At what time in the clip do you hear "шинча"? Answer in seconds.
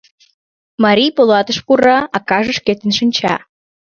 2.97-3.35